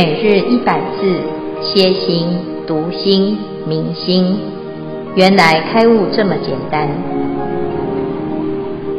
[0.00, 1.20] 每日一百字，
[1.60, 2.28] 歇心、
[2.68, 4.38] 读心、明心，
[5.16, 6.88] 原来开悟这么简单。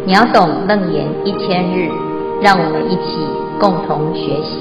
[0.05, 1.87] 秒懂楞严一千日，
[2.41, 3.15] 让我们一起
[3.61, 4.59] 共同学习。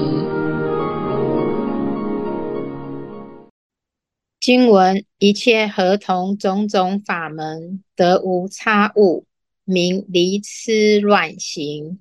[4.39, 9.25] 经文：一切合同种种法门，得无差误，
[9.65, 11.99] 名离痴乱行。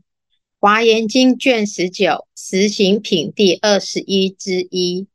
[0.60, 5.06] 华严经卷十九，实行品第二十一之一。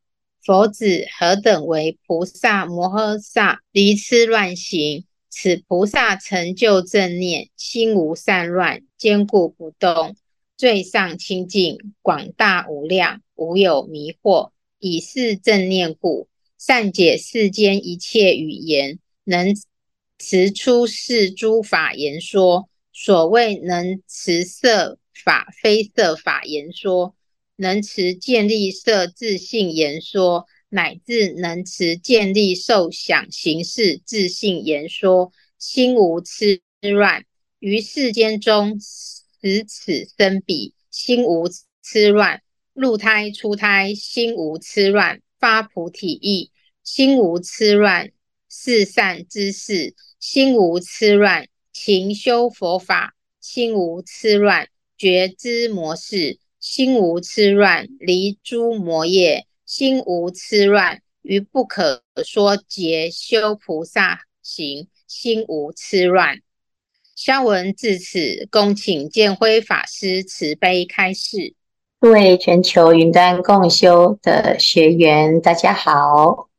[0.42, 5.04] 佛子何等为菩萨摩诃萨离痴乱行？
[5.30, 10.16] 此菩萨成就正念，心无散乱，坚固不动，
[10.56, 14.52] 最上清净，广大无量，无有迷惑。
[14.80, 19.54] 以是正念故，善解世间一切语言，能
[20.18, 22.70] 持出世诸法言说。
[22.94, 25.00] 所谓能持色。
[25.14, 27.16] 法非色法言说，
[27.56, 37.26] 能持建立色自性言说，乃至能持建立受想行识自性言说，心无痴乱，
[37.60, 41.48] 于世间中使此生彼，心无
[41.82, 42.42] 痴乱，
[42.74, 46.52] 入胎出胎，心无痴乱，发菩提意，
[46.84, 48.12] 心无痴乱，
[48.50, 54.70] 四善之事，心无痴乱，勤修佛法，心无痴乱。
[54.98, 66.40] 觉知魔事，心无痴乱；离诸魔业，心无痴乱；于不可说劫修菩萨行，心无痴乱。
[67.16, 71.54] 消文至此，恭请见辉法师慈悲开示。
[72.00, 76.50] 各位全球云端共修的学员，大家好，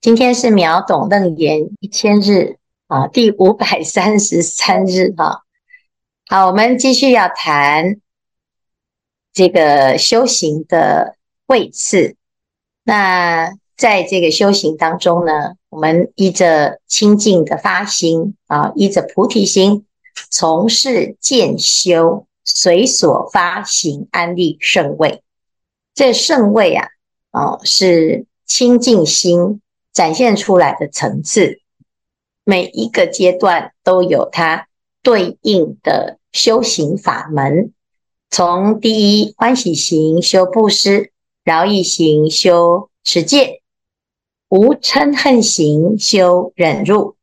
[0.00, 2.56] 今天是秒懂楞严一千日
[2.88, 5.44] 啊，第五百三十三日哈。
[6.32, 8.00] 好，我们继续要谈
[9.34, 12.16] 这个修行的位次。
[12.84, 19.84] 那在这个修行当中呢，我们依着清净的发心啊，依着菩提心，
[20.30, 25.22] 从事渐修，随所发行安立圣位。
[25.94, 26.88] 这圣位啊，
[27.32, 29.60] 哦，是清净心
[29.92, 31.60] 展现出来的层次。
[32.42, 34.68] 每一个阶段都有它
[35.02, 36.20] 对应的。
[36.32, 37.72] 修行法门，
[38.30, 41.12] 从第一欢喜行修布施，
[41.44, 43.60] 饶益行修持戒，
[44.48, 47.16] 无嗔恨行修忍辱，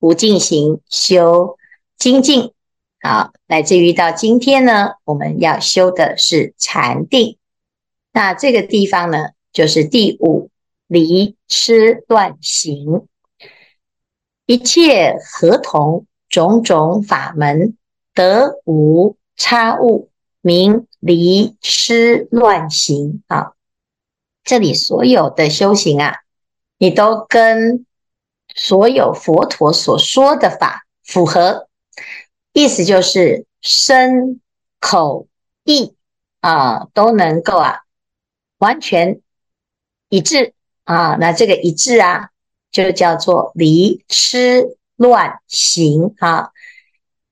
[0.00, 1.56] 无尽行修
[1.98, 2.52] 精进。
[3.00, 7.36] 好，乃至于到今天呢，我们要修的是禅定。
[8.12, 10.50] 那这个地方呢，就是第五
[10.86, 13.06] 离痴乱行，
[14.46, 17.76] 一切合同种种法门。
[18.16, 20.10] 得无差误，
[20.40, 23.22] 名离痴乱行。
[23.28, 23.52] 啊，
[24.42, 26.16] 这里所有的修行啊，
[26.78, 27.84] 你都跟
[28.54, 31.68] 所有佛陀所说的法符合，
[32.52, 34.40] 意思就是身
[34.80, 35.28] 口
[35.64, 35.94] 意
[36.40, 37.80] 啊都能够啊
[38.58, 39.20] 完全
[40.08, 40.54] 一致
[40.84, 41.16] 啊。
[41.16, 42.30] 那这个一致啊，
[42.70, 46.50] 就叫做离痴乱行啊。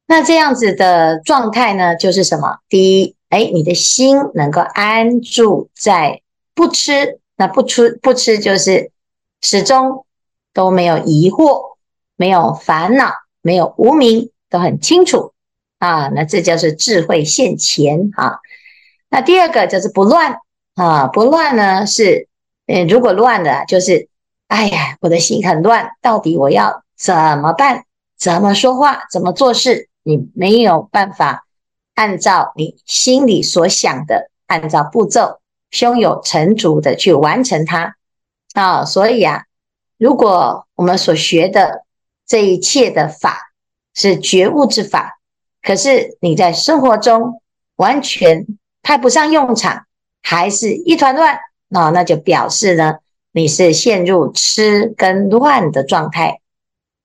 [0.06, 2.59] 那这样子的状态呢，就是什么？
[2.69, 6.20] 第一，哎，你的心能够安住在
[6.54, 8.91] 不吃，那不吃不吃就是
[9.41, 10.04] 始终
[10.53, 11.76] 都没有疑惑，
[12.16, 15.32] 没有烦恼，没有无明，都很清楚
[15.78, 16.09] 啊。
[16.09, 18.41] 那这就是智慧现前啊。
[19.09, 20.38] 那第二个就是不乱
[20.75, 22.28] 啊，不乱呢是，
[22.66, 24.09] 嗯，如果乱了，就是，
[24.48, 27.84] 哎呀，我的心很乱，到底我要怎么办？
[28.19, 29.06] 怎么说话？
[29.10, 29.88] 怎么做事？
[30.04, 31.47] 你没有办法
[31.94, 37.97] 按照你心里所想的，按照步骤，胸有成竹的去完成它
[38.53, 38.84] 啊！
[38.84, 39.44] 所以啊，
[39.98, 41.84] 如果我们所学的
[42.26, 43.53] 这一切的法
[43.95, 45.18] 是觉悟之法，
[45.62, 47.41] 可是你在生活中
[47.77, 48.47] 完全
[48.83, 49.86] 派不上用场，
[50.22, 52.98] 还是一团乱，那那就表示呢，
[53.33, 56.41] 你是陷入痴跟乱的状态。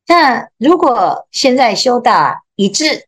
[0.10, 3.06] 那如果现在修到，一致，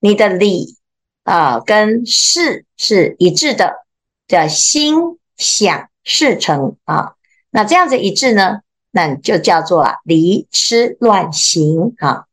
[0.00, 0.76] 你的理
[1.22, 3.86] 啊跟事是一致的，
[4.26, 4.96] 叫心
[5.36, 7.14] 想事成啊。
[7.50, 12.24] 那这样子一致呢，那就叫做啊离痴乱行啊。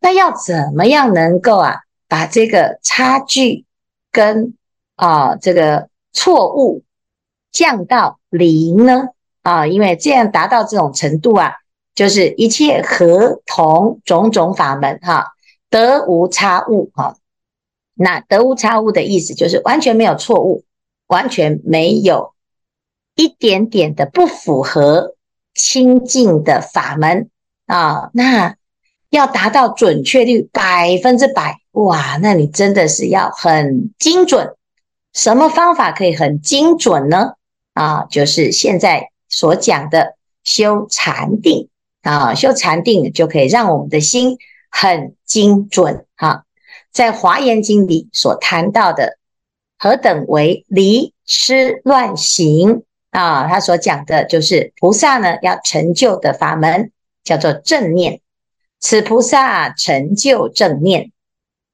[0.00, 3.66] 那要怎么样能够啊把这个差距
[4.10, 4.54] 跟
[4.96, 6.84] 啊这个错误
[7.52, 9.08] 降到零呢？
[9.42, 11.56] 啊，因为这样达到这种程度啊，
[11.98, 15.32] 就是一切合同种种法门哈。
[15.68, 17.16] 得无差误哈，
[17.94, 20.62] 那得无差误的意思就是完全没有错误，
[21.08, 22.34] 完全没有
[23.16, 25.16] 一点点的不符合
[25.54, 27.30] 清净的法门
[27.66, 28.54] 啊，那
[29.10, 34.54] 要达到准确率百分之百，哇，那你真的是要很精准。
[35.12, 37.32] 什么方法可以很精准呢？
[37.74, 40.14] 啊，就是现在所讲的
[40.44, 41.68] 修禅定
[42.08, 44.38] 啊，修禅定就可以让我们的心
[44.70, 46.46] 很精准哈。
[46.90, 49.18] 在《华严经》里所谈到的，
[49.78, 53.46] 何等为离痴乱行啊？
[53.46, 56.92] 他所讲的就是菩萨呢要成就的法门，
[57.24, 58.22] 叫做正念。
[58.80, 61.12] 此菩萨成就正念，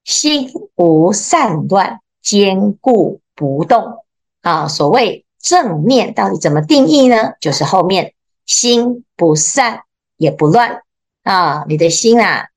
[0.02, 3.98] 心无散乱，坚固不动
[4.42, 4.66] 啊。
[4.66, 7.34] 所谓正念到底怎么定义呢？
[7.38, 8.14] 就是后面
[8.46, 9.82] 心不散
[10.24, 10.82] 也不乱
[11.22, 12.48] 啊，你的心啊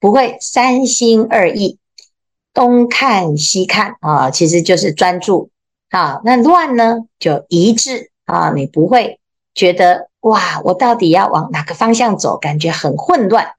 [0.00, 1.78] 不会三心二意。
[2.54, 5.48] 东看西看啊，其实就是专注
[5.88, 6.20] 啊。
[6.22, 8.52] 那乱呢，就一致啊。
[8.54, 9.20] 你不会
[9.54, 12.36] 觉得哇，我到底要往哪个方向走？
[12.36, 13.54] 感觉很混乱。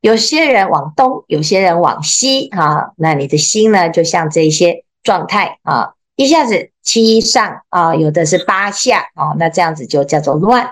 [0.00, 2.92] 有些人往东，有些人往西啊。
[2.96, 9.34] 那你的心呢，就像这些状态啊，一下子七上啊，有的是八下啊。
[9.36, 10.70] 那这样子就叫做乱。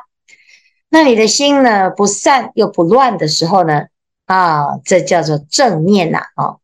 [0.90, 3.86] 那你的心呢，不散又不乱的时候呢，
[4.26, 6.56] 啊，这叫做正念呐啊。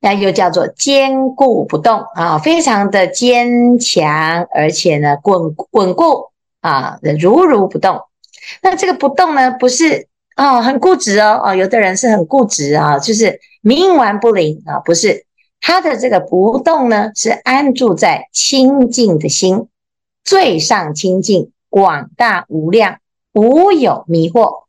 [0.00, 6.30] 那又叫做坚固不动啊，非常的坚强，而且呢稳稳固
[6.60, 8.00] 啊，如如不动。
[8.62, 10.06] 那这个不动呢，不是
[10.36, 15.26] 啊很固执哦，哦，有的人是很固执啊，就是冥顽不灵啊，不是。
[15.60, 19.66] 他的这个不动呢，是安住在清净的心，
[20.22, 22.98] 最上清净，广大无量，
[23.32, 24.64] 无有迷惑。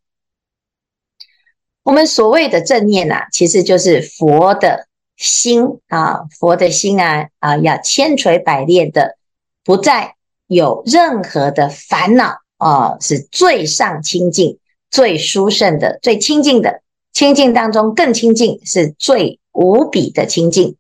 [1.84, 4.88] 我们所谓的正念啊，其实就是佛的。
[5.22, 9.18] 心啊，佛的心啊啊，要千锤百炼的，
[9.66, 10.16] 不再
[10.48, 14.60] 有任何的烦恼啊，是最上清净、
[14.90, 16.82] 最殊胜的、最清净的。
[17.12, 20.78] 清净当中更清净，是最无比的清净。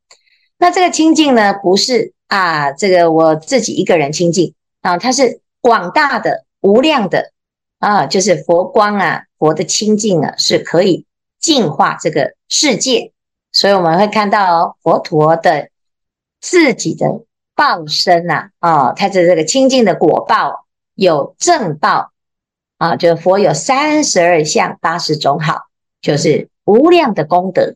[0.58, 7.34] 那这个清净呢，不是啊，这个我自己一个人清净啊，它是广大的、无量的
[7.80, 11.06] 啊，就是佛光啊，佛的清净啊，是可以
[11.40, 13.12] 净化这个世界。
[13.52, 15.70] 所以我们会看到，佛陀的
[16.40, 17.24] 自己的
[17.56, 22.12] 报身呐，啊，他的这个清净的果报有正报
[22.78, 25.64] 啊，就是佛有三十二相八十种好，
[26.02, 27.76] 就是无量的功德，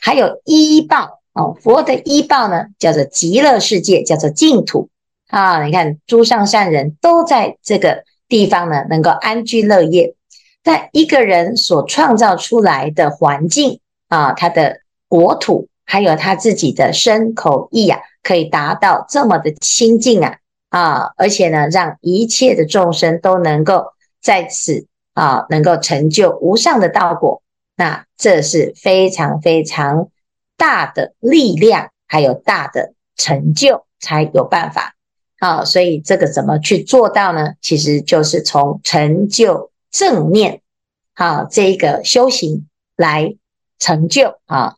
[0.00, 4.88] 还有依报哦，佛的依报呢叫做极乐世界，叫做净土
[5.26, 5.64] 啊。
[5.64, 10.14] 你看诸上善人都在这个地方呢，能够安居乐业。
[10.62, 14.80] 但一个人所创造出来的环境啊，他的。
[15.10, 20.36] 国土还有他自己的身口意啊，可以达到这么的清净啊
[20.68, 23.86] 啊，而且呢，让一切的众生都能够
[24.20, 27.40] 在此啊，能够成就无上的道果。
[27.74, 30.10] 那这是非常非常
[30.58, 34.94] 大的力量，还有大的成就，才有办法
[35.38, 35.64] 啊。
[35.64, 37.54] 所以这个怎么去做到呢？
[37.60, 40.60] 其实就是从成就正念
[41.14, 43.36] 啊这一个修行来。
[43.80, 44.74] 成就啊，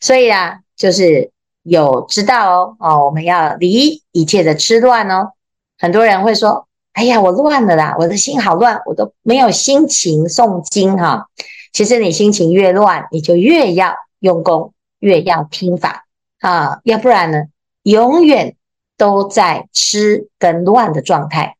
[0.00, 1.30] 所以啊，就是
[1.62, 5.34] 有知道哦哦，我们要离一切的痴乱哦。
[5.78, 11.28] 很多人会说：“哎呀，我乱了啦，我的心好乱，我都没有心情诵经哈、”
[11.72, 16.06] 其实你心情越乱，你就越要用功，越要听法
[16.40, 17.44] 啊，要不然呢，
[17.84, 18.56] 永远
[19.00, 21.56] 都在痴跟乱的状态。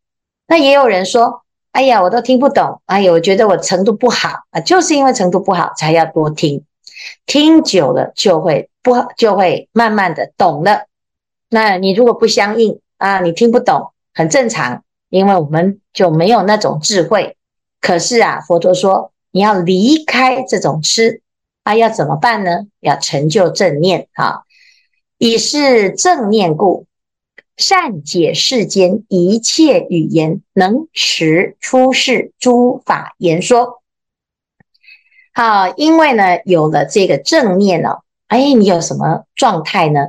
[0.46, 1.42] 那也有人说
[1.72, 6.62] ：“哎呀，我都听不懂，哎呀，我觉得我程度不好啊，就是因为程度不好才要多听。”
[7.24, 10.82] 听久了就会不就会慢慢的懂了。
[11.48, 17.38] 那你如果不相应啊，你听不懂很正常，因为我们就没有那种智慧。
[17.80, 21.22] 可是啊，佛陀说你要离开这种痴
[21.64, 22.66] 啊，要怎么办呢？
[22.80, 24.42] 要成就正念啊，
[25.16, 26.84] 以是正念故，
[27.60, 33.82] 善解世间一切语言，能持出世诸法言说。
[35.34, 40.08] 好，因为呢，有了这个正念哦，哎，你有什么状态呢？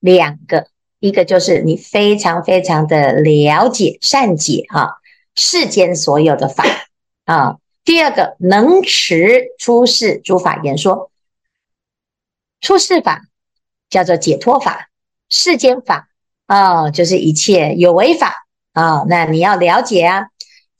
[0.00, 5.00] 两个，一个就是你非常非常的了解、善解哈
[5.34, 6.64] 世间所有的法
[7.24, 7.56] 啊。
[7.84, 11.10] 第二个，能持出世诸法言说，
[12.60, 13.22] 出世法
[13.88, 14.90] 叫做解脱法，
[15.30, 16.09] 世间法
[16.50, 18.34] 啊，就是一切有为法
[18.72, 19.04] 啊。
[19.06, 20.26] 那你要了解啊，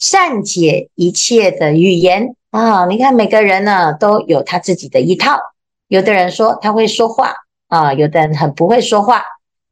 [0.00, 2.34] 善解一切的语言。
[2.50, 5.38] 啊，你看每个人呢都有他自己的一套。
[5.86, 7.36] 有的人说他会说话
[7.68, 9.22] 啊，有的人很不会说话。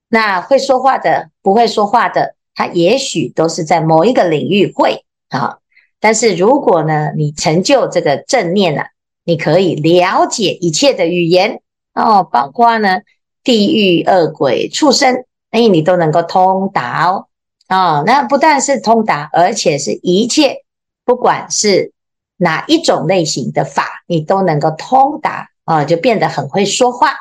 [0.08, 5.58] 那会说话的、不会说话的，他也许都是在某一个领域会啊。
[5.98, 8.84] 但是如果呢，你成就这个正念了，
[9.24, 11.60] 你可以了解一切的语言
[11.92, 13.00] 哦，包括呢
[13.42, 17.26] 地狱、恶鬼、畜生，哎，你都能够通达哦。
[17.66, 20.64] 啊，那不但是通达，而且是一切，
[21.04, 21.92] 不管是
[22.36, 27.14] 哪一种类型的法，你都能够通达啊，就变得很会说话，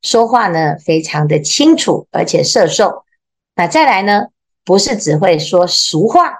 [0.00, 3.04] 说话呢非常的清楚，而且摄受。
[3.54, 4.28] 那再来呢，
[4.64, 6.32] 不是只会说俗话，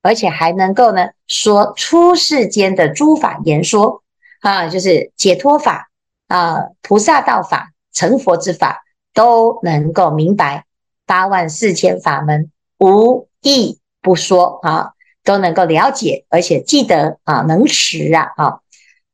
[0.00, 4.02] 而且还能够呢说出世间的诸法言说
[4.42, 5.90] 啊，就是解脱法
[6.28, 10.66] 啊、菩萨道法、成佛之法，都能够明白
[11.12, 12.50] 八万四千法门。
[12.78, 14.92] 无一不说啊，
[15.24, 18.60] 都能够了解，而且记得啊，能持啊啊，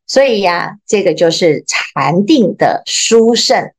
[0.07, 3.73] 所以呀、这个就是禅定的殊胜。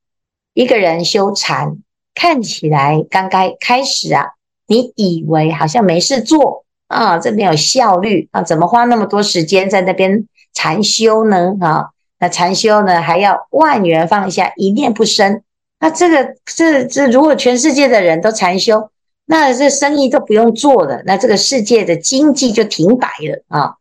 [0.54, 1.78] 一个人修禅，
[2.14, 4.34] 看起来刚刚开始啊，
[4.68, 11.56] 你以为好像没事做啊，这没有效率啊，怎么花那么多时间在那边禅修呢？
[11.62, 15.42] 啊，那禅修呢，还要万缘放下，一念不生。
[15.80, 18.90] 那这个这这，如果全世界的人都禅修，
[19.26, 23.76] 那这生意都不用做了，那这个世界的经济就停摆了啊！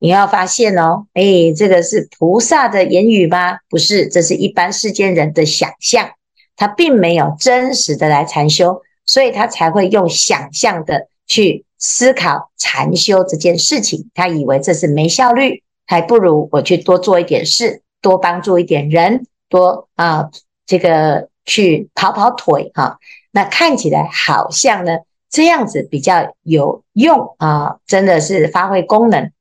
[0.00, 3.58] 你要发现哦，哎，这个是菩萨的言语吗？
[3.70, 6.10] 不是，这是一般世间人的想象，
[6.56, 14.10] 他并没有真实的来禅修，所以他才会用想象的去思考禅修这件事情。
[14.14, 20.30] 他以为这是没效率，还不如我去多做一点事，多帮助一点人，多啊，
[20.66, 22.98] 这个去跑跑腿哈。
[23.32, 24.98] 那看起来好像呢，
[25.30, 29.32] 这样子比较有用啊，真的是发挥功能。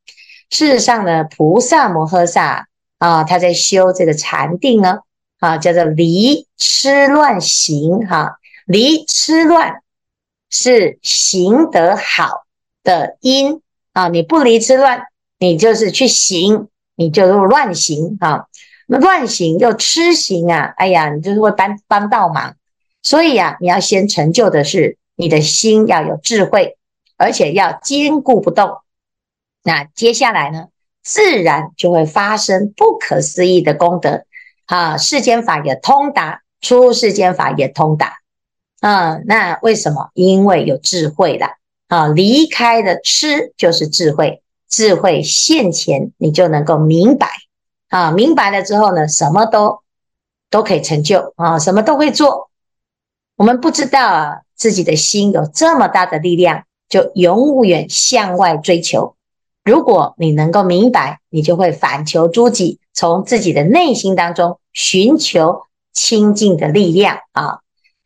[0.50, 5.00] 事实上呢，菩萨摩诃萨啊，他在修这个禅定呢，
[5.40, 9.82] 啊，叫做离痴乱行哈，离痴乱
[10.50, 12.46] 是行得好
[12.84, 13.62] 的因
[13.92, 15.04] 啊，你不离痴乱，
[15.40, 18.46] 你就是去行，你就是乱行啊，
[18.88, 22.56] 那乱行又痴行啊，哎呀，你就是会帮帮倒忙。
[23.04, 26.78] 所以啊，你要先成就的是你的心要有智慧，
[27.18, 28.80] 而且要坚固不动。
[29.64, 30.68] 那接下来呢，
[31.04, 34.24] 自然就会发生不可思议的功德
[34.66, 34.98] 啊！
[34.98, 38.20] 世间法也通达，出世间法也通达。
[38.80, 40.10] 啊，那为什么？
[40.14, 41.48] 因为有智慧了
[41.88, 42.08] 啊！
[42.08, 47.30] 离开的痴就是智慧，智慧现前，你就能够明白
[47.90, 48.12] 啊！
[48.12, 49.80] 明白了之后呢，什么都
[50.50, 52.50] 都可以成就啊，什么都会做。
[53.36, 59.16] 我们不知道啊，自己的心有这么大的力量，就永远向外追求。
[59.64, 65.64] 如果你能够明白，你就会反求诸己，从自己的内心当中寻求
[65.94, 67.60] 清净的力量啊。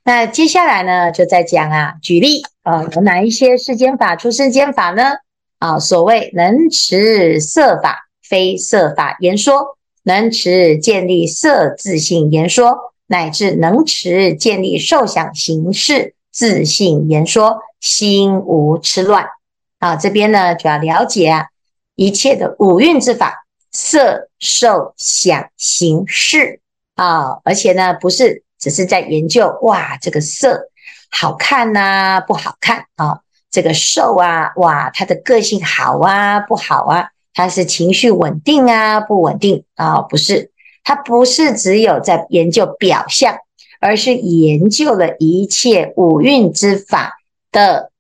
[0.04, 5.04] 那接下来呢，就再讲啊，举例啊，有哪一些世间法、出世间法呢？
[5.60, 12.88] 啊，所谓能持色法，非色法言说，能持建立色自性言说。
[13.08, 19.28] 乃至能持建立受想行识自性言说，心无痴乱
[19.80, 19.98] 啊！
[19.98, 21.48] 这边呢主要了解啊，
[21.96, 26.62] 一切的五蕴之法，色受想行识
[26.96, 30.70] 啊，而且呢不是只是在研究哇，这个色
[31.10, 33.20] 好看呐、不好看啊，
[33.52, 40.52] 这个受啊，哇，他的个性好啊，不好啊，他是情绪稳定啊，不稳定啊，不是。
[40.84, 43.38] 它不是只有在研究表象，
[43.80, 47.20] 而是研究了一切五蕴之法
[47.52, 47.92] 的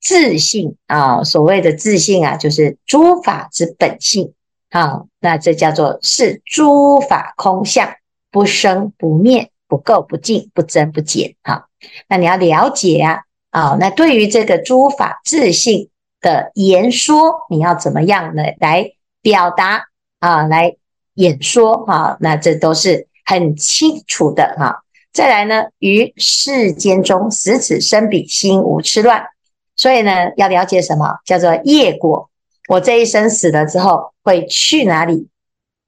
[0.00, 1.22] 自性啊。
[1.22, 4.32] 所谓的自性啊，就是诸法之本性
[4.70, 5.04] 啊。
[5.20, 7.94] 那这叫做是诸法空相，
[8.32, 11.66] 不生不灭，不垢不净，不增不减啊。
[12.08, 13.76] 那你要了解啊啊。
[13.78, 15.90] 那对于这个诸法自性
[16.26, 18.42] 的言说，你要怎么样呢？
[18.58, 18.90] 来
[19.22, 19.84] 表达
[20.18, 20.42] 啊？
[20.42, 20.76] 来。
[21.16, 24.82] 演说哈，那这都是很清楚的哈。
[25.14, 29.24] 再来呢，于世间中十此生彼，心无痴乱。
[29.76, 32.28] 所以呢，要了解什么叫做业果？
[32.68, 35.30] 我这一生死了之后会去哪里？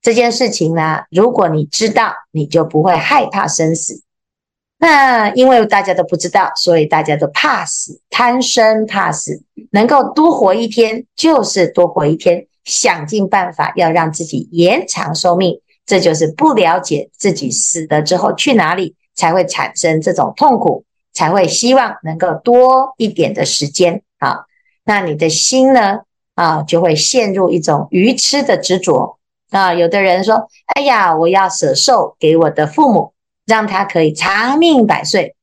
[0.01, 4.01] 这件事情呢，如果你知道，你就不会害怕生死。
[4.79, 9.43] 那因为大家都不知道，所以大家都怕死，贪生怕死，
[9.73, 12.47] 能够多活一天就是多活一天。
[12.65, 24.41] 想尽办法要让自己延长寿命，这就是不了解自己死了之后去哪里，才会产生这种痛苦，才会希望能够多一点的时间啊。
[24.85, 26.01] 那你的心呢
[26.35, 29.19] 啊，就会陷入一种愚痴的执着
[29.51, 29.73] 啊。
[29.73, 33.15] 有的人说：“哎呀，我要舍寿给我的父母，
[33.49, 35.35] 让他可以长命百岁。”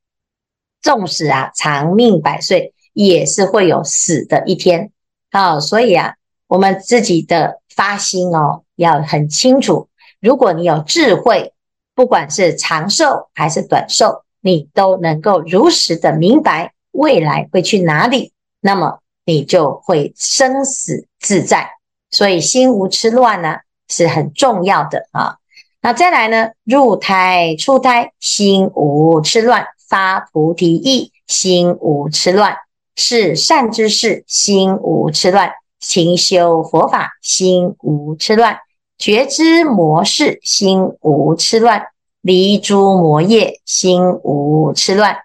[0.82, 4.92] 纵使啊长命百岁，也是会有死的一天。
[5.32, 6.14] 好，所以啊，
[6.46, 9.90] 我们自己的发心哦，要很清楚。
[10.20, 11.54] 如果你有智慧，
[11.96, 18.32] 不管是长寿还是短寿，你都能够如实的明白未来会去哪里，
[18.62, 21.68] 那么你就会生死自在。
[22.12, 23.58] 所以心无痴乱呢，
[23.90, 25.38] 是很重要的啊。
[25.86, 32.56] 那再来呢，入胎出胎，心无痴乱；发菩提意，心无痴乱；
[32.96, 35.48] 是善知事，心无痴乱；
[35.80, 38.56] 勤修佛法，心无痴乱；
[38.98, 41.80] 觉知魔事，心无痴乱；
[42.22, 45.18] 离诸魔业，心无痴乱；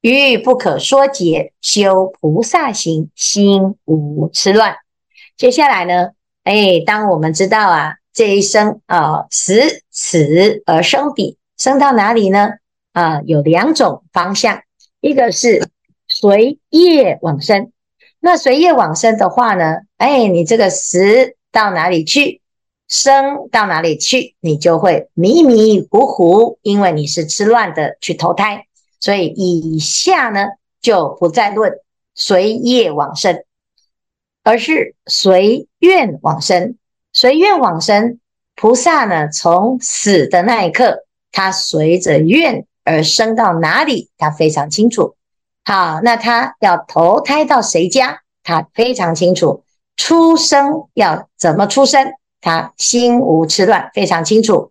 [0.00, 4.76] 欲不可说解，修菩萨行，心无痴乱。
[5.36, 6.10] 接下来呢，
[6.44, 7.96] 哎，当我们知道啊。
[8.18, 12.54] 这一生啊，死此而生彼，生到哪里呢？
[12.92, 14.60] 啊，有两种方向，
[15.00, 15.68] 一个是
[16.08, 17.70] 随业往生。
[18.18, 22.40] 那随业往生的话呢，哎，你这个死到哪里去，
[22.88, 28.66] 生到哪里去，你就会迷迷糊糊，因为你是吃乱的去投胎。
[28.98, 30.44] 所以以下呢，
[30.80, 31.72] 就不再论
[32.16, 33.44] 随业往生，
[34.42, 36.76] 而是随愿往生。
[37.20, 38.20] 随愿往生，
[38.54, 45.16] 菩萨呢，从死的那一刻，他随着愿而生到哪里，他非常清楚。
[45.64, 49.64] 好，那他要投胎到谁家，他非常清楚。
[49.96, 54.70] 出生要怎么出生，他心无痴乱，非常清楚。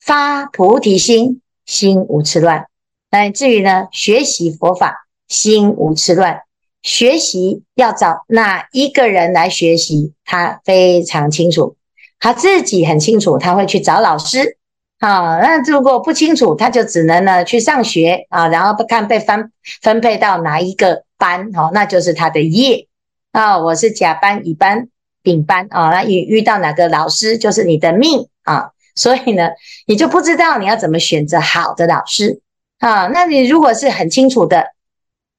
[0.00, 2.66] 发菩提心，心无痴乱。
[3.12, 6.40] 乃至于呢，学习佛法，心无痴乱。
[6.82, 11.76] 学习要找哪一个人来学习，他非常清楚。
[12.24, 14.56] 他自己很清楚，他会去找老师。
[14.98, 22.86] 啊，那如果不清楚，他就只能呢去上学啊，然后不看被分分配到哪一个班，哦，那就是他的业
[23.32, 23.58] 啊。
[23.58, 24.88] 我是甲班、乙班、
[25.22, 28.70] 丙班啊，那遇遇到哪个老师就是你的命啊。
[28.94, 29.50] 所以呢，
[29.86, 32.40] 你就不知道你要怎么选择好的老师
[32.78, 33.08] 啊。
[33.08, 34.68] 那你如果是很清楚的、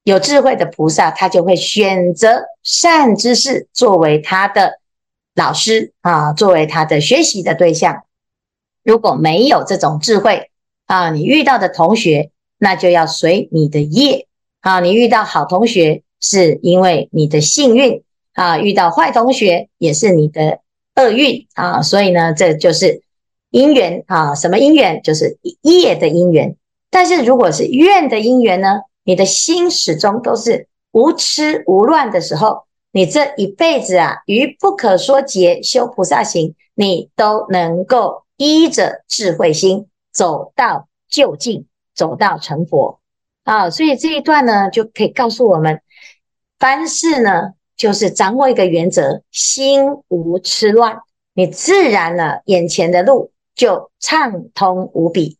[0.04, 4.78] 有智慧的菩萨，他就会选择善知识作为他的。
[5.36, 8.04] 老师啊，作为他的学习的对象，
[8.82, 10.50] 如果没有这种智慧
[10.86, 14.26] 啊，你遇到的同学，那就要随你的业
[14.62, 14.80] 啊。
[14.80, 20.60] 你遇到好同学，是因为你的幸运啊；遇到坏同学，也是你的
[20.94, 21.82] 厄运啊。
[21.82, 23.02] 所以呢，这就是
[23.50, 24.34] 因缘啊。
[24.34, 25.02] 什么因缘？
[25.02, 26.56] 就是业的因缘。
[26.88, 28.80] 但是如果是愿的因缘呢？
[29.04, 32.64] 你的心始终都是无痴无乱的时候。
[32.96, 42.98] 你这一辈子啊，于不可说劫修菩萨行，你都能够依着智慧心走到究竟，走到成佛
[43.44, 43.68] 啊！
[43.68, 45.82] 所以这一段呢，就可以告诉我们，
[46.58, 51.00] 凡事呢，就是掌握一个原则，心无痴乱，
[51.34, 55.36] 你自然呢，眼前的路就畅通无比。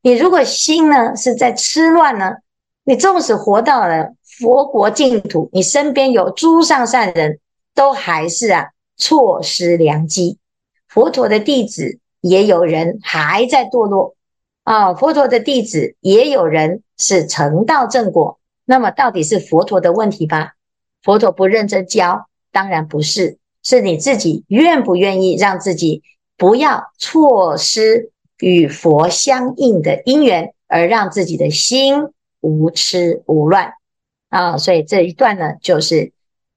[0.00, 2.36] 你如果心呢是在痴乱呢，
[2.84, 4.14] 你纵使活到了。
[4.40, 7.40] 佛国净土，你身边有诸上善人，
[7.74, 10.38] 都还是啊错失良机。
[10.88, 14.14] 佛陀的弟子也有人还在堕落
[14.64, 18.38] 啊，佛陀的弟子也有人是成道正果。
[18.64, 20.52] 那么到底是佛陀的问题吗？
[21.02, 26.02] 佛陀不认真教，当然不是，是你自己愿不愿意让自己
[26.38, 32.08] 不要错失与佛相应的因缘，而让自己的心
[32.40, 33.74] 无痴无乱。
[34.30, 36.12] 啊，所以这一段呢，就是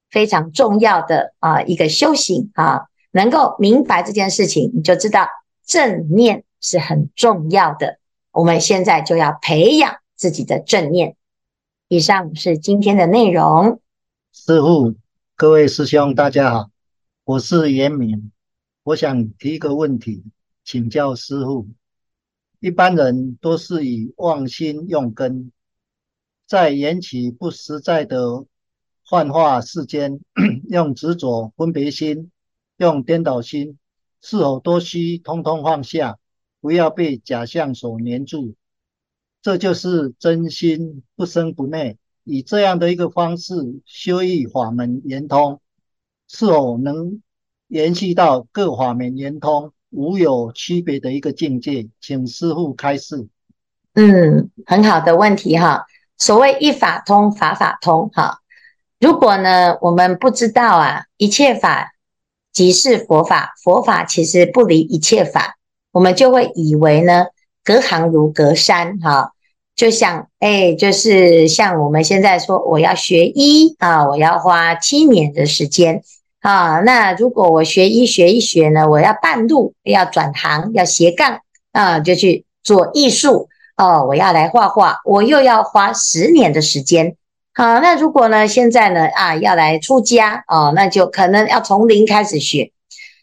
[0.08, 5.28] 非常重要的啊一个修行啊，能够明白这件事情，你就知道
[5.66, 7.98] 正念是很重要的。
[8.30, 11.16] 我们现在就要培养自己的正念。
[11.88, 13.80] 以上是今天的内容。
[14.32, 14.94] 师父，
[15.36, 16.70] 各位师兄，大家好，
[17.24, 18.32] 我是严明，
[18.84, 20.24] 我想提一个问题，
[20.64, 21.68] 请教师父。
[22.60, 25.52] 一般人都是以妄心用根。
[26.54, 28.44] 在缘起不实在的
[29.04, 30.20] 幻化世间，
[30.70, 32.30] 用执着分别心，
[32.76, 33.76] 用颠倒心，
[34.22, 36.16] 是否都需通通放下，
[36.60, 38.54] 不要被假象所黏住？
[39.42, 41.98] 这就是真心不生不灭。
[42.22, 43.52] 以这样的一个方式
[43.84, 45.60] 修育法门圆通，
[46.28, 47.20] 是否能
[47.66, 51.88] 延续到各法门圆通，无有区别的一个境界？
[52.00, 53.26] 请师父开示。
[53.94, 55.84] 嗯，很好的问题哈。
[56.18, 58.38] 所谓一法通，法法通，哈。
[59.00, 61.92] 如果呢，我们不知道啊，一切法
[62.52, 65.56] 即是佛法，佛法其实不离一切法，
[65.92, 67.26] 我们就会以为呢，
[67.62, 69.32] 隔行如隔山，哈。
[69.76, 76.04] 就想，哎，就是像我们现在说，我要学医啊，我要花七年的时间
[76.38, 76.78] 啊。
[76.78, 81.40] 那如果我学医学一学呢，我要半路要转行，要斜杠
[81.72, 84.04] 啊，就去做艺术哦。
[84.06, 87.16] 我要来画画，我又要花十年的时间。
[87.54, 92.72] 好，那如果呢，现在呢啊，要来出家哦，那就可能要从零开始学。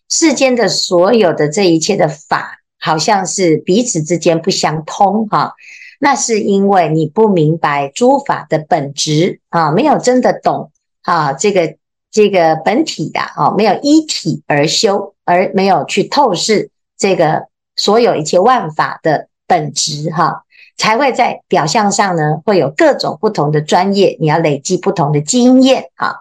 [0.09, 5.53] 世间的所有的这一切的法，好像是彼此之间不相通哈。
[5.99, 10.71] 那是因为你不明白诸法的本质啊，没有真的懂
[11.03, 11.75] 啊，这个
[12.09, 20.45] 这个本体的啊，没有一体而修，而没有去透视这个所有一切万法的本质哈，
[20.77, 26.15] 才会在表象上呢，会有各种不同的专业，你要累积不同的经验啊。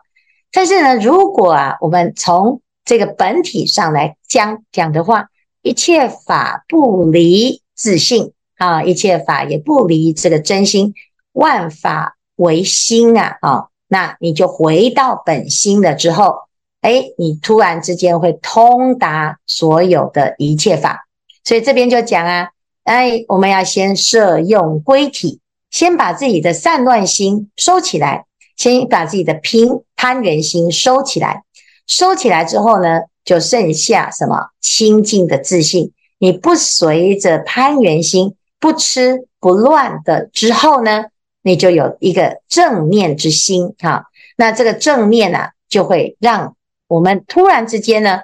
[0.51, 5.29] 但是呢，如果啊，我们从这个本体上来讲讲的话，
[5.62, 8.33] 一切法不离自性。
[8.59, 10.93] 啊，一切法也不离这个真心，
[11.33, 13.38] 万法唯心啊！
[13.40, 16.35] 啊，那你就回到本心了之后，
[16.83, 21.07] 哎，你突然之间会通达所有的一切法。
[21.43, 22.51] 所以这边就讲啊，
[22.85, 25.40] 哎，我们要先摄用归体，
[25.71, 31.45] 先把自己的散乱心收起来，先把自己的拼攀缘心收起来，
[31.87, 38.37] 收起来之后呢，就剩下什么清净的自信，你不随着攀缘心。
[38.62, 41.07] 不吃不乱的之后呢，
[41.43, 44.05] 你就有一个正念之心哈。
[44.37, 48.21] 那这个正念呢、啊，就会让我们突然之间呢，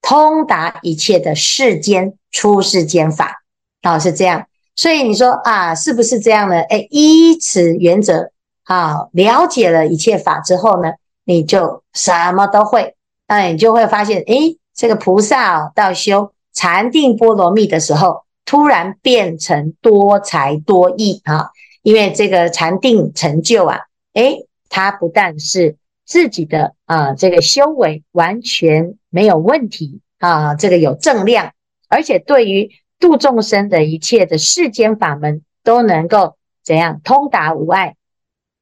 [0.00, 3.39] 通达一切的世间出世间法，
[3.82, 4.46] 啊，是这样。
[4.76, 6.60] 所以你说啊，是不是这样呢？
[6.62, 8.30] 哎，依此原则
[8.64, 10.92] 啊，了解了一切法之后呢，
[11.24, 12.94] 你就什么都会。
[13.28, 18.24] 那你就会发现，哎，这个菩萨哦到修禅定波罗蜜的时候。
[18.46, 21.50] 突然变成多才多艺啊！
[21.82, 23.78] 因为这个禅定成就啊，
[24.14, 31.52] 诶，他不但是自己的啊这个修为完全没有问题啊，这个有正量，
[31.88, 32.68] 而且对于
[33.00, 37.96] 度众生的一切的世间法门都能够怎样通达无碍，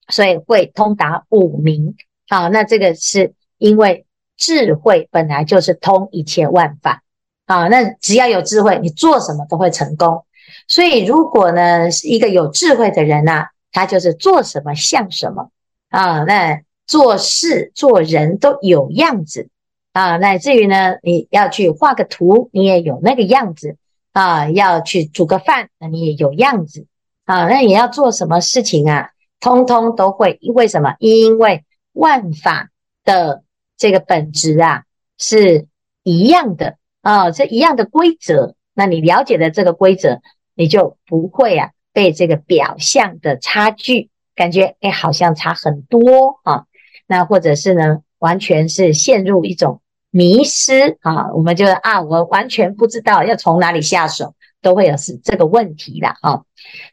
[0.08, 1.96] 所以会通达五明
[2.28, 2.48] 啊。
[2.48, 7.02] 那这个是因为智慧本来就是通一切万法。
[7.46, 10.26] 啊，那只要有智慧，你做什么都会成功。
[10.66, 15.50] 所以，如果呢是一个有智慧的人呢、啊，他就是做什么像什么
[15.88, 19.48] 啊，那做事做人都有样子
[19.94, 20.18] 啊。
[20.18, 23.78] 乃至于呢，你要去画个图，你也有那个样子
[24.12, 24.50] 啊。
[24.50, 26.86] 要去煮个饭，那你也有样子
[27.24, 27.48] 啊。
[27.48, 30.38] 那你要做什么事情啊，通通都会。
[30.40, 30.96] 因为什么？
[30.98, 32.70] 因为万法
[33.04, 33.42] 的
[33.76, 34.84] 这个本质啊
[35.18, 35.66] 是
[36.02, 36.76] 一样的。
[37.00, 40.20] 啊，这一样的规则，那你了解了这个规则，
[40.54, 46.64] 你就不会啊被这个表象的差距感觉，哎，好像差很多啊。
[47.06, 51.32] 那或者是呢，完全是陷入一种迷失啊。
[51.32, 56.42] 我们就啊，我完全不知道要从哪里下手，都会有是这个问题的啊。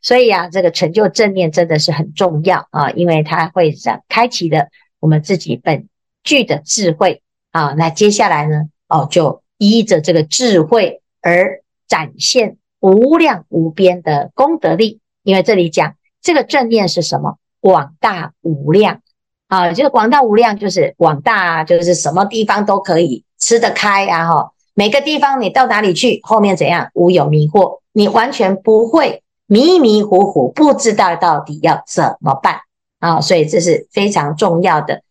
[0.02, 4.68] 所以啊，这个成就正念真的是很重要啊，因为它会想开启了
[5.00, 5.88] 我们自己本
[6.24, 7.74] 具的智慧啊。
[7.74, 9.42] 那接下来呢，哦就。
[9.58, 17.38] 依着这个智慧而展现无量无边的功德力，因为这里讲这个正念是什么？
[17.62, 19.00] 广大无量
[19.48, 24.28] 啊，就是广大无量，就是广大，就是什么地方都可以吃得开啊！
[24.28, 32.62] 哈，每个地方你到哪里去，后面怎样无有迷惑，你完全不会迷迷糊糊，不知道到底要怎么办
[33.00, 33.22] 啊！
[33.22, 35.02] 所以这是非常重要的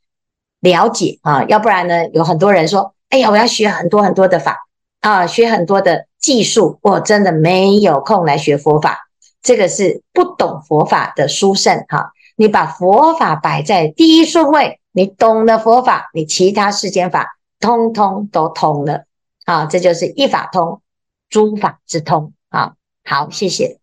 [0.61, 2.93] 了解啊，要不然呢，有很多人说。
[3.11, 4.67] 哎呀，我要学很多很多的法
[5.01, 9.07] 啊，学很多的技术，我真的没有空来学佛法。
[9.41, 12.11] 这个是不懂佛法的殊胜哈。
[12.37, 19.07] 你把佛法摆在第一顺位，你懂了佛法，你其他世间法通通都通了
[19.45, 19.67] 啊。
[19.67, 20.83] 这就是一法通，
[21.29, 22.75] 诸法之通啊。
[23.05, 23.79] 好，谢谢，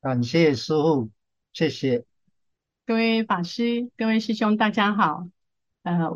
[0.00, 1.10] 感谢师父，
[1.52, 2.04] 谢谢
[2.86, 5.26] 各位法师、各位师兄，大家好。
[5.84, 6.10] 呃，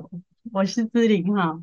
[0.53, 1.61] 我是志玲哈。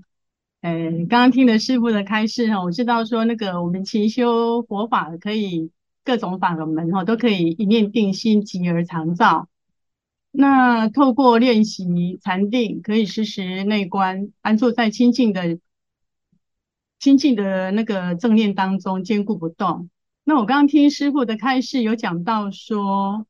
[0.61, 0.71] 呃，
[1.09, 5.69] 刚刚听了师父的开示哈，我知道说那个我们勤修佛法可以
[6.03, 9.49] 各种法门哈，都可以一念定心即而常照。
[10.37, 15.59] 那透过练习禅定，可以时时内观，安坐在清净的
[16.99, 19.89] 清净的那个正念当中，坚固不动。
[20.25, 23.25] 那我刚刚听师傅的开示，有讲到说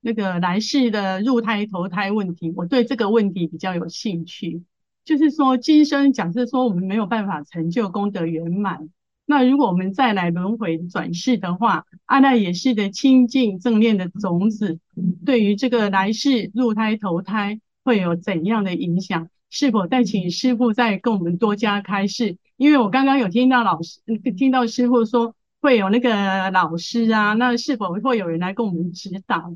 [0.00, 4.62] 那个来世的入胎投胎问题，我对这个问题比较有兴趣。
[5.04, 8.88] 就是说，今生假设说我们没有办法成就功德圆满，
[9.26, 14.78] 那如果我们再来轮回转世的话，阿赖耶识的清净正念的种子，
[15.24, 19.28] 对于这个来世入胎投胎会有怎样的影响？
[19.50, 22.36] 是否再请师父再跟我们多加开示？
[22.56, 24.00] 因为我刚刚有听到老师，
[24.36, 29.54] 听到师父说会有那个老师啊，那是否会有人来跟我们指导？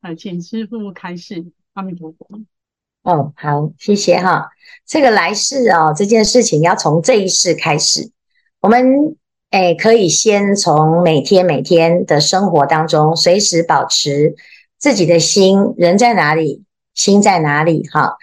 [0.00, 1.52] 呃，请师父开示。
[1.74, 2.40] 阿弥陀佛。
[3.02, 4.48] 哦，好，谢谢哈。
[4.86, 8.10] 这个来世啊、哦，这件事情要从这一世开始。
[8.60, 9.16] 我们
[9.50, 14.34] 诶，可以先从每天每天的生活当中，随时保持
[14.78, 16.64] 自己的心，人在哪里，
[16.94, 18.16] 心在哪里哈。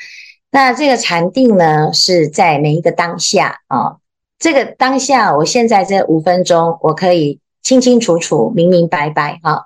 [0.51, 3.97] 那这个禅定呢，是在每一个当下啊、
[4.37, 9.65] 这个当下，我现在这五分钟，我可以清清楚楚、明明白白哈。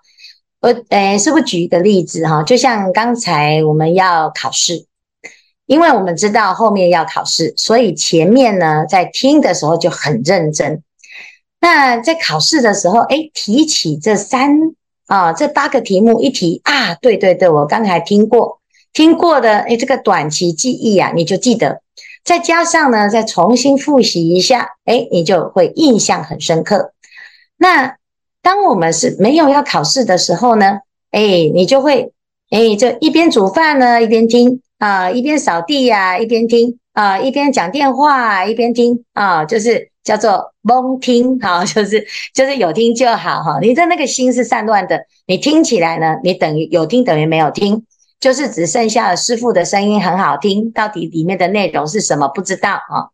[0.60, 2.44] 我诶，是不举一个例子哈？
[2.44, 4.86] 就像刚才我们要考试。
[5.68, 10.82] 因为我们知道后面要考试，所以前面呢，在听的时候就很认真。
[11.60, 14.58] 那在考试的时候，诶，提起这三
[15.08, 18.62] 啊，这八个题目一提啊，对对对，我刚才听过，
[18.94, 21.82] 听过的，诶，这个短期记忆啊，你就记得。
[22.24, 26.94] 再加上呢，再重新复习一下，诶，你就会印象很深刻。
[27.58, 27.98] 那
[28.42, 30.80] 当我们是没有要考试的时候呢，
[31.12, 32.14] 诶，你就会，
[32.52, 34.62] 诶，就一边煮饭呢，一边听。
[34.80, 47.86] 啊，一边扫地呀、一边听啊，一边讲电话，一边听啊，就是叫做蒙听，哈、啊， 就是就是有听就好哈、你的那个心是散乱的，你听起来呢，你等于有听等于没有听，
[48.20, 53.10] 就是只剩下了师父的声音很好听，到底里面的内容是什么不知道啊。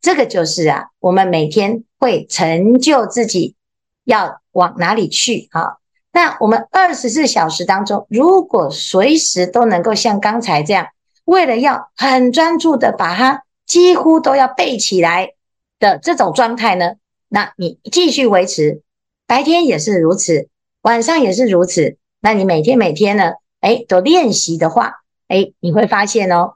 [0.00, 3.56] 这个就是啊，我们每天会成就自己
[4.04, 5.78] 要往哪里去啊。
[6.12, 10.86] 那我们二十四小时当中，如果随时都能够像刚才这样。
[11.28, 15.34] 为了要很专注的把它几乎都要背起来
[15.78, 16.94] 的这种状态呢，
[17.28, 18.80] 那你继续维持，
[19.26, 20.48] 白天也是如此，
[20.80, 21.98] 晚上也是如此。
[22.20, 26.54] 那你每天每天呢，诶，都练习的话，诶，你会发现哦，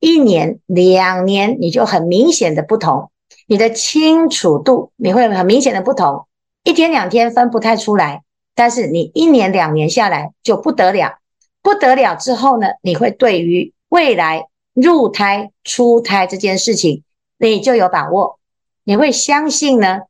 [0.00, 3.10] 一年两年你就很明显的不同，
[3.46, 6.26] 你的清楚度你会很明显的不同，
[6.64, 8.22] 一天两天分不太出来，
[8.54, 11.18] 但是你一年两年下来就不得了，
[11.60, 17.04] 不得了之后呢，你会对于未来入胎出胎这件事情，
[17.38, 18.40] 你就有把握，
[18.82, 20.00] 你会相信呢？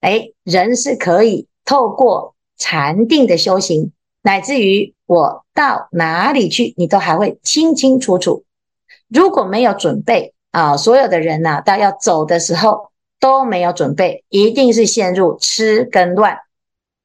[0.00, 3.90] 诶，人是可以透过禅定的修行，
[4.22, 8.44] 乃至于我到哪里去，你都还会清清楚楚。
[9.08, 16.38] 如果没有准备啊，所有的人呐，到要走的时候都没有准备，一定是陷入痴跟乱。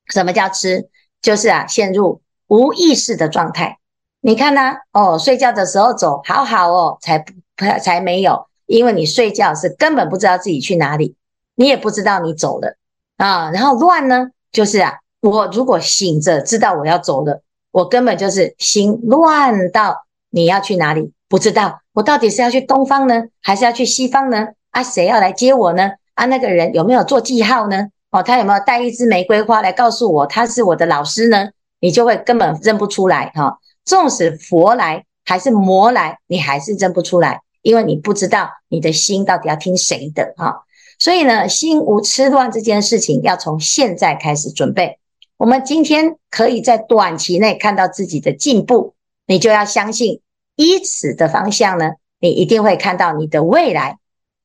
[0.06, 0.88] 什么叫痴？
[1.20, 3.77] 就是啊，陷入无意识的状态。
[4.22, 4.76] 你看呢、啊？
[4.92, 7.34] 哦，睡觉的时候走，好好哦，才不
[7.82, 11.16] 才没有，因为你睡觉是根本不知道自己去哪里，
[11.56, 12.76] 你也不知道你走了
[13.18, 13.52] 啊。
[13.52, 24.48] 然后乱呢，就是啊，我如果醒着知道我要走了，我根本就是心乱到你要去哪里不知道，我到底是要去东方呢，还是要去西方呢？
[24.72, 25.92] 啊，谁要来接我呢？
[26.16, 27.88] 啊，那个人有没有做记号呢？
[28.10, 31.50] 哦，他有没有带一支玫瑰花来告诉我他是我的老师呢？
[31.80, 33.60] 你就会根本认不出来哈。
[33.88, 40.66] 纵使佛来还是魔来，你还是认不出来，因为你不知道你的心到底要听谁的哈。
[41.00, 45.00] 所以呢，心无痴乱这件事情要从现在开始准备。
[45.38, 48.94] 我们今天可以在短期内看到自己的进步，
[49.26, 50.20] 你就要相信，
[50.58, 53.98] 依此的方向呢，你一定会看到你的未来。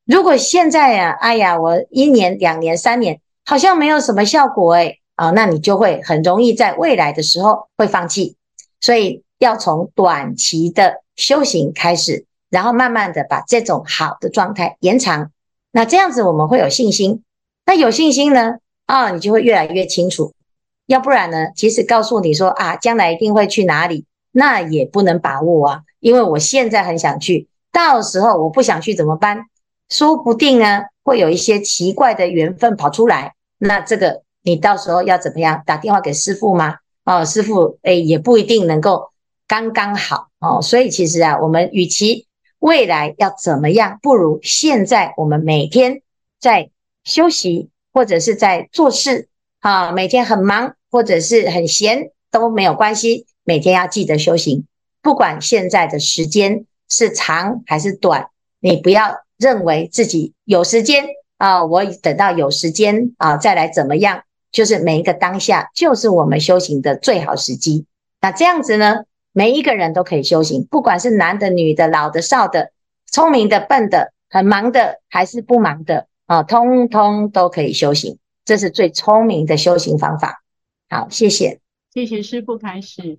[0.05, 8.37] 如果现在啊，哎呀，我一年、两年、三年好像没有什么效果诶，啊，那你就会很容易在未来的时候会放弃。
[8.79, 9.21] 所以。
[9.39, 15.31] 要从短期的修行开始，然后慢慢的把这种好的状态延长。
[15.71, 17.23] 那这样子我们会有信心。
[17.65, 18.57] 那有信心呢？
[18.85, 20.33] 啊、你就会越来越清楚。
[20.85, 21.47] 要不然呢？
[21.55, 25.81] 即使告诉你说啊，将来一定会去哪里，那也不能把握啊。
[26.01, 29.45] 因为我现在很想去，到时候我不想去怎么办？
[29.89, 33.33] 说不定呢，会有一些奇怪的缘分跑出来。
[33.57, 35.63] 那这个你到时候要怎么样？
[35.65, 36.75] 打电话给师傅吗？
[37.05, 39.12] 哦，师傅，诶，也不一定能够。
[39.53, 42.25] 刚刚好哦，所以其实啊，我们与其
[42.57, 46.01] 未来要怎么样，不如现在我们每天
[46.41, 46.71] 在
[47.03, 49.27] 休息或者是在做事
[49.59, 54.65] 啊，每天很忙或者是很闲都没有关系，每天要记得修行。
[55.03, 61.05] 不管现在的时间是长还是短，你不要认为自己有时间
[61.37, 67.85] 啊，我等到有时间啊再来怎么样，就是每一个当下就是我们修行的最好时机。
[68.19, 69.03] 那这样子呢？
[69.33, 72.71] 每一个人都可以修行，不管是男的、女的、老的、少的、
[73.11, 78.19] 聪明的、笨的、很忙的还是不忙的啊，通通都可以修行。
[78.45, 80.43] 这是最聪明的修行方法。
[80.89, 81.59] 好，谢谢，
[81.93, 83.17] 谢谢师傅开始。